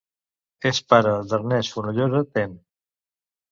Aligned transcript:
És 0.69 0.79
pare 0.93 1.11
d'Ernest 1.33 1.77
Fenollosa 1.77 2.25
Ten. 2.39 2.59